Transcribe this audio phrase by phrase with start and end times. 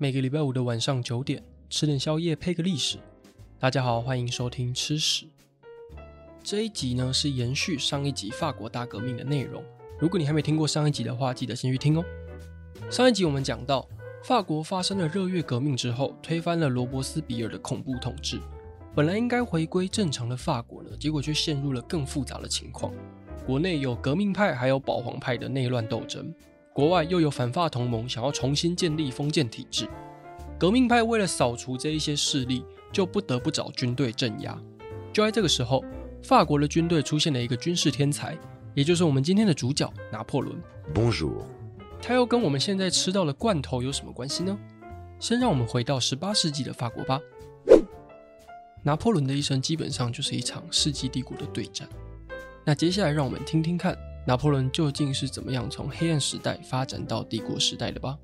[0.00, 2.98] 每个礼拜五的晚上九点，吃点宵夜配个历史。
[3.58, 5.26] 大家好，欢迎收听吃史。
[6.40, 9.60] 这一集呢是延续上一集法国大革命的内容。
[9.98, 12.04] 如果你还没听过上一集的话，记得先去听哦。
[12.88, 13.88] 上一集我们讲到，
[14.22, 18.40] 法国发生了热月革命之后，推翻了罗伯斯比尔的恐怖统治。
[18.94, 22.92] 本来应该回归正常的法国呢，结果却陷入了更复杂的情况。
[23.44, 26.32] 国内有革命派，还有保皇派的内乱斗争。
[26.78, 29.88] 国外又有反法同盟想要重新建立封建体制，
[30.60, 34.56] 革命派为了扫除这一些势力，就不得不找军队镇压。
[35.12, 35.84] 就在这个时候，
[36.22, 38.38] 法国的军队出现了一个军事天才，
[38.74, 40.56] 也就是我们今天的主角拿破仑。
[40.94, 41.42] Bonjour，
[42.00, 44.56] 他又跟我们现在吃到的罐头有什么关系呢？
[45.18, 47.20] 先让我们回到十八世纪的法国吧。
[48.84, 51.88] 拿破仑的一生基本上就是一场世纪帝国的对战。
[52.64, 53.98] 那接下来让我们听听看。
[54.28, 58.18] 拿破仑究竟是怎么样从黑暗时代发展到帝国时代的吧？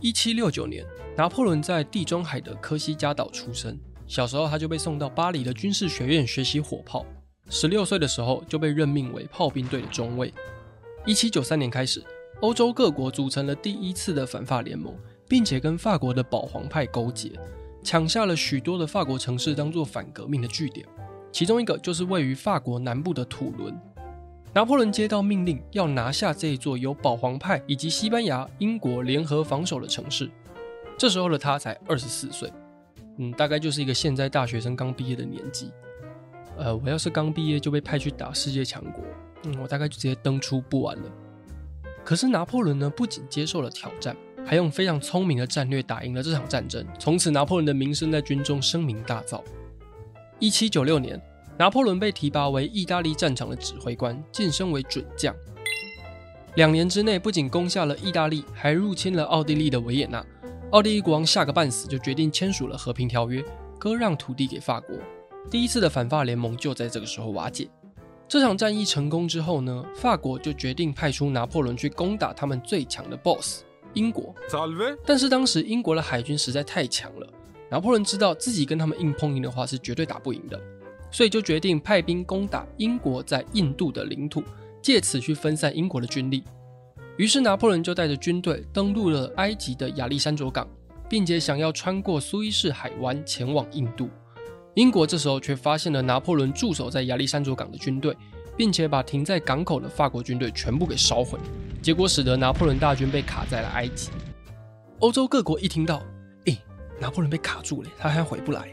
[0.00, 0.84] 一七六九年，
[1.16, 3.78] 拿破仑在地中海的科西嘉岛出生。
[4.08, 7.06] 小时候他就被送到巴黎的军事学院学习火炮。
[7.50, 10.34] 十六岁的时候就被任命为炮兵队的中尉。
[11.06, 12.02] 一七九三年开始，
[12.40, 14.92] 欧洲各国组成了第一次的反法联盟，
[15.28, 17.30] 并且跟法国的保皇派勾结，
[17.84, 20.84] 抢下了许多的法国城市，当做反革命的据点。
[21.34, 23.76] 其中一个就是位于法国南部的土伦，
[24.52, 30.30] 拿破仑接到命令要拿下这一座由保皇派以及西班牙、英国联合防守的城市。
[30.96, 32.52] 这时候的他才二十四岁，
[33.18, 35.72] 嗯，大概就是一个现在大学生刚毕业的年纪。
[36.56, 39.02] 呃，我要是刚毕业就被派去打世界强国，
[39.42, 41.10] 嗯，我大概就直接登出不玩了。
[42.04, 46.86] 可是拿破仑呢，不仅接受了挑战，还用非常聪明的战略打赢了这场战争。
[46.96, 49.42] 从此，拿破仑的名声在军中声名大噪。
[50.40, 51.20] 一七九六年，
[51.56, 55.34] 拿破仑被提拔为意大利战场的指挥官，晋升为准将。
[56.56, 60.24] 两年之内，不仅攻下了意大利，还入侵了奥地利的维也纳。
[60.72, 63.42] 奥地利国王吓个半死，就决定签署了和平条约，
[63.78, 64.96] 割让土地给法国。
[65.50, 67.68] 第一次的反法联盟就在这个时候瓦解。
[68.26, 73.62] 这场战役成功之后呢，法国就决定派出拿破仑去攻打他们最强的 BOSS
[73.92, 74.34] 英国。
[75.06, 77.28] 但是当时英国的海军实在太强了。
[77.70, 80.60] 拿破仑知道自己跟他们硬碰硬的话是绝对打不赢的，
[81.10, 84.42] 所以就决定派兵攻打英国在印度的领土，
[84.82, 86.44] 借此去分散英国的军力。
[87.16, 90.68] 于是拿破仑就带着军队登陆了埃及的亚历山卓港，
[91.08, 94.08] 并且想要穿过苏伊士海湾前往印度。
[94.74, 98.16] 英国这时候却发现了拿破仑驻守在亚历山卓港的军队，
[98.56, 101.38] 并且把停在港口的法国军队全部给烧毁，
[101.80, 104.10] 结果使得拿破仑大军被卡在了埃及。
[104.98, 106.02] 欧洲各国一听到，
[107.04, 108.66] 拿破仑被卡住了，他还回不来，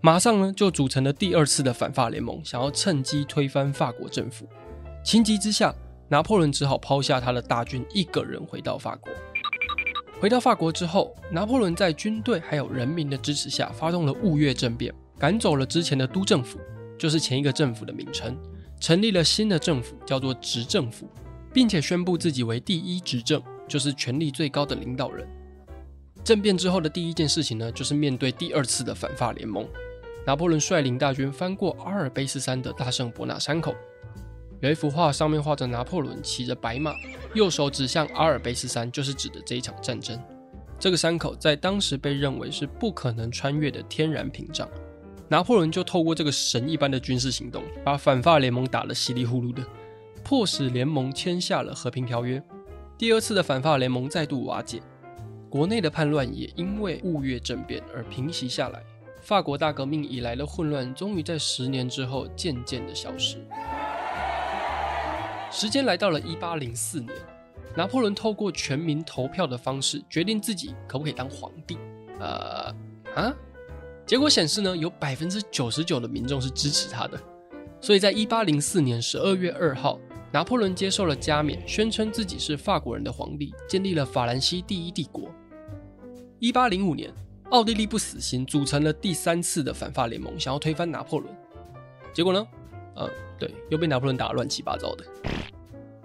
[0.00, 4.46] 马上呢就组成了第二次的反法联盟，想要趁机推翻法国政府。
[5.04, 5.74] 情急之下，
[6.08, 9.12] 拿破仑只好抛下他的大军，一个人回到法国。
[10.20, 16.60] 回到法国之后，拿破仑在军队还有人民的支持下，发动了雾月政变，赶走了之前的督政府，
[16.96, 18.38] 就是前一个政府的名称，
[18.78, 21.08] 成立了新的政府，叫做执政府，
[21.52, 25.28] 并且宣布自己为第一执政，就是权力最高的领导人。
[26.24, 29.68] 政变之后的第一件事情呢，就是面对第二次的反法联盟。
[30.26, 33.74] 拿破仑率领大军翻过阿尔卑斯山的大圣伯纳山口，
[34.60, 36.94] 有一幅画，上面画着拿破仑骑着白马，
[37.34, 40.18] 右手指向阿尔卑斯山，就是指的这一场战争。
[40.78, 44.66] 这个山口在当时被认为是不可能穿越的天然屏障。
[45.28, 49.62] 拿破仑就透过这个神一般的军事行动，把反法联盟打得稀里糊涂的，
[50.22, 52.42] 迫使联盟签下了和平条约。
[52.96, 54.80] 第二次的反法联盟再度瓦解。
[55.54, 58.82] 国内的叛乱也因为雾月政变而平息下来，
[59.20, 63.36] 法国大革命以来的混乱终于在十年之后渐渐的消失。
[65.52, 67.12] 时间来到了一八零四年，
[67.76, 71.78] 拿破仑透过全民投票的方式决定自己可不可以当皇帝。
[72.18, 72.74] 呃
[73.14, 73.32] 啊，
[74.04, 77.20] 结果显示呢，有百分之九十九的民众是支持他的，
[77.80, 80.00] 所以在一八零四年十二月二号。
[80.32, 85.30] 拿破仑接受了加冕，宣称自己是法国人的皇帝，建立了法兰西第一帝国。
[86.44, 87.10] 一八零五年，
[87.48, 91.34] 奥地利不死心，组成了第三次的反法联盟，想要推翻拿破仑。
[92.12, 92.46] 结果呢？
[92.96, 95.06] 呃，对，又被拿破仑打得乱七八糟的。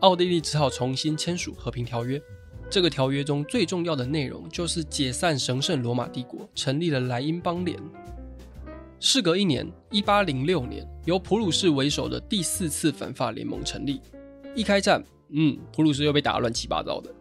[0.00, 2.18] 奥地利只好重新签署和平条约。
[2.70, 7.78] 这个条约中最重要的内容就是解散神圣罗马帝国，成立了莱茵邦联。
[9.00, 14.00] 事隔一年，一八零六年，由普鲁士为首的第四次反法联盟成立。
[14.54, 17.14] 一开战，嗯，普鲁士又被打得乱七八糟的，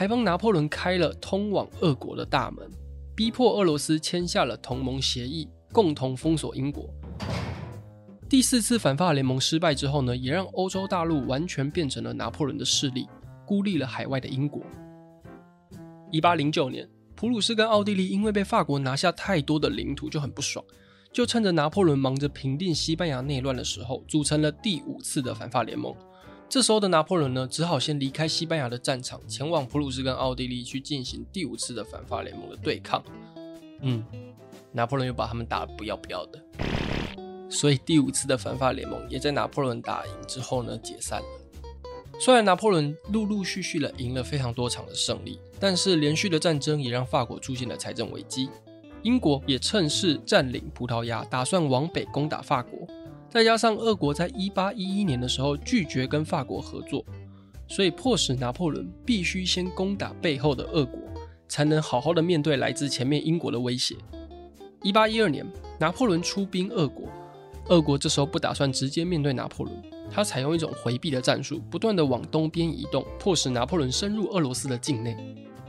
[0.00, 2.66] 还帮拿破仑开了通往俄国的大门，
[3.14, 6.88] 逼迫俄罗斯签下了同盟协议，共同封锁英国。
[8.26, 13.06] 第四次反法联盟失败之后呢，也让欧洲大陆完全变成了拿破仑的势力，
[13.44, 14.62] 孤立了海外的英国。
[16.10, 20.64] 一八零九年，普鲁士跟奥地利因为被法国拿下太多的领土，就很不爽，
[21.12, 25.94] 就趁着拿破仑忙着平定西班牙内乱的时候，组成了第五次的反法联盟。
[26.50, 33.00] 这时候的拿破仑呢，只好先离开西班牙的战场，前往普鲁士跟奥地利去进行第五次的反法联盟的对抗。
[33.82, 34.04] 嗯，
[34.72, 36.42] 拿破仑又把他们打得不要不要的，
[37.48, 41.26] 所以第五次的反法联盟也在拿破仑打赢之后呢，解散了。
[42.18, 48.50] 虽然拿破仑陆陆续续的赢了非常多场的胜利，但是连续的战争也让法国出现了财政危机，
[49.04, 52.79] 英国也趁势占领葡萄牙，打算往北攻打法国。
[53.30, 57.04] 再加上俄国在一八一一年的时候拒绝跟法国合作，
[57.68, 60.98] 所以迫使拿破仑必须先攻打背后的俄国，
[61.46, 63.94] 才能好好的面对来自前面英国的威胁。
[64.82, 65.46] 一八一二年，
[65.78, 67.06] 拿破仑出兵俄国，
[67.68, 69.80] 俄国这时候不打算直接面对拿破仑，
[70.10, 75.16] 他采用一种回避的战术，不断的往东边移动，迫使拿破仑深入俄罗斯的境内。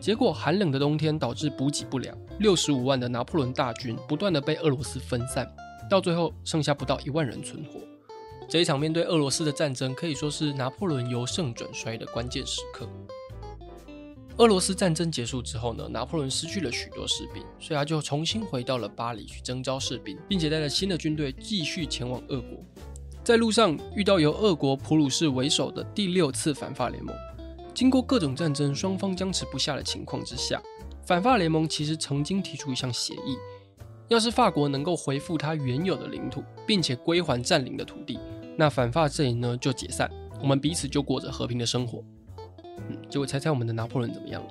[0.00, 5.48] 结果寒冷的冬天导致补给不良，六十五万的拿破仑大军不断的被俄罗斯分散。
[5.94, 7.78] 到最后剩下不到一万人存活，
[8.48, 12.88] 这一场面对俄罗斯的战争可以说是拿破仑由盛转衰的关键时刻。
[14.38, 22.58] 俄罗斯战争结束之后呢，拿破仑失去了许多士兵，所以他就重新回到了巴黎去征召士兵，并且带着新的军队继续前往俄国。
[23.22, 27.14] 在路上遇到由俄国普鲁士为首的第六次反法联盟，
[27.72, 30.60] 经过各种战争，双方僵持不下的情况之下，
[31.06, 33.38] 反法联盟其实曾经提出一项协议。
[34.08, 38.18] 要是法国能够恢复它原有的领土，并且归还占领的土地，
[38.56, 40.10] 那反法阵营呢就解散，
[40.40, 42.02] 我们彼此就过着和平的生活。
[42.88, 44.48] 嗯，结果猜猜我们的拿破仑怎么样了？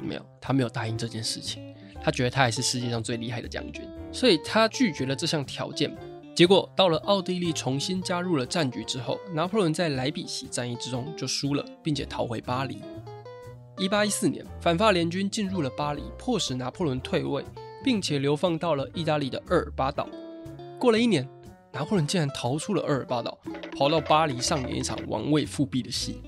[0.00, 1.62] 没有，他没有答应这件事情。
[2.02, 5.94] 他觉得他还是世界上最厉害的将军，所以他拒绝了这项条件。
[6.34, 12.80] 结果到了奥地利重新加入了战局之后，拿破仑在莱比锡战役之中就输了，并且逃回巴黎。
[13.76, 17.44] 一八一四年，反法联军进入了巴黎，迫使拿破仑退位。
[17.82, 20.08] 并且流放到了意大利的厄尔巴岛。
[20.78, 21.28] 过了一年，
[21.72, 23.38] 拿破仑竟然逃出了厄尔巴岛，
[23.76, 26.22] 跑到巴黎上演一场王位复辟的戏。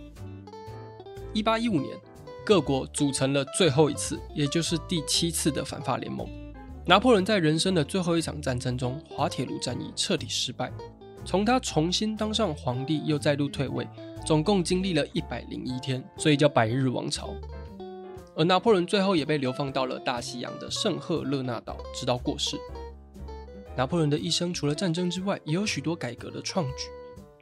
[1.33, 1.97] 一八一五年，
[2.45, 6.29] 各国组成了最后一次，也就是第七次的反法联盟。
[6.85, 10.71] 拿破仑在人生的最后一场战争中——滑铁卢战役，彻底失败。
[11.25, 13.87] 从他重新当上皇帝，又再度退位，
[14.27, 17.33] 总共经历了一百零一天，所以叫百日王朝。
[18.35, 22.57] 而拿破仑最后也被流放到了大西洋的圣赫勒纳岛，直到过世。
[23.77, 26.89] 拿破仑的一生除了战争之外，也有许多改革的创举，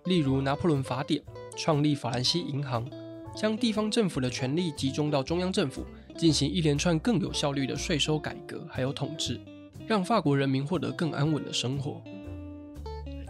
[0.05, 1.23] 例如拿破仑法典，
[1.57, 2.89] 创立法兰西银行，
[3.37, 5.85] 将地方政府的权力集中到中央政府，
[6.17, 9.41] 进行一连串更有效率的税收改革，还有统治，
[9.87, 12.01] 让法国人民获得更安稳的生活。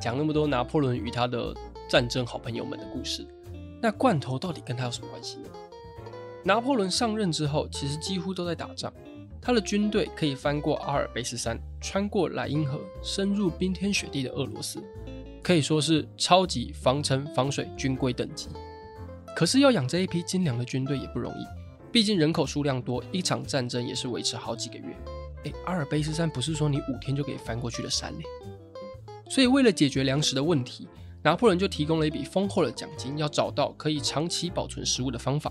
[0.00, 1.54] 讲那么多拿破仑与他的
[1.88, 3.26] 战争好朋友们的故事，
[3.82, 5.48] 那罐头到底跟他有什么关系呢？
[6.42, 8.92] 拿破仑上任之后，其实几乎都在打仗。
[9.42, 14.82] 他的军队可以翻过阿尔卑斯山，穿过莱茵河，深入冰天雪地的俄罗斯，
[15.42, 18.48] 可以说是超级防尘防水军规等级。
[19.34, 21.46] 可是要养这一批精良的军队也不容易，
[21.90, 24.96] 毕竟人口数量多，一场战争也是维持好几个月。
[25.44, 28.24] 诶，阿尔卑斯山不是说你五天就可以翻过去的山嘞。
[29.30, 30.86] 所以为了解决粮食的问题，
[31.22, 35.50] 拿破仑就提供了一笔丰厚的奖金，要找到可以长期保存食物的方法。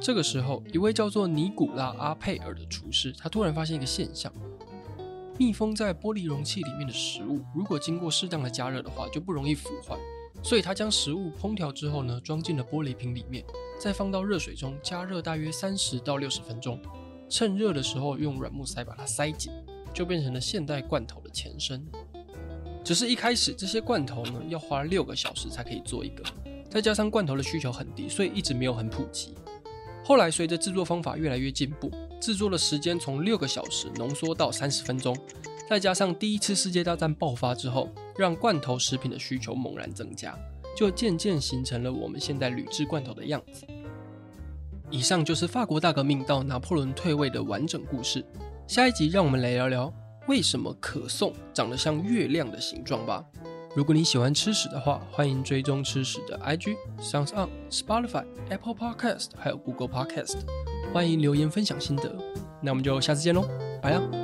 [0.00, 4.32] 这个时候，一位叫做尼古拉·阿佩尔的厨师，他突然发现一个现象：
[5.38, 9.98] 密封在玻璃容器里面的食物，如果经过适当的加热的话，就不容易腐坏。
[10.42, 13.44] 所以他将食物烹调之后呢，装进了玻璃瓶里面，
[13.78, 16.80] 再放到热水中加热大约三十到六十分钟，
[17.28, 19.52] 趁热的时候用软木塞把它塞紧，
[19.92, 21.86] 就变成了现代罐头的前身。
[22.82, 26.24] 只是一开始这些罐头呢，要花六个小时才可以做一个，
[26.70, 29.34] 再加上罐头的需求很低，所以一直没有很普及。
[30.02, 31.90] 后来，随着制作方法越来越进步，
[32.20, 35.16] 制作的时间从六个小时浓缩到三十分钟，
[35.68, 40.36] 再加上第一次世界大战爆发之后，让罐头食品的需求猛然增加，
[40.76, 43.66] 就渐渐形成了我们现在铝制罐头的样子。
[44.90, 48.24] 以上就是法国大革命到拿破仑退位的完整故事。
[48.66, 49.92] 下一集让我们来聊聊
[50.26, 53.24] 为什么可颂长得像月亮的形状吧。
[53.76, 60.38] 如果你喜欢吃屎的话，欢迎追踪吃屎的 IG，Sounds on，Spotify，Apple Podcast，还有 Google Podcast。
[60.92, 62.12] 欢迎留言分享心得，
[62.60, 63.48] 那我们就下次见喽，
[63.80, 64.19] 拜了。